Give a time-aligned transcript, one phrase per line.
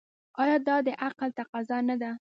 [0.41, 2.11] آیا دا د عقل تقاضا نه ده؟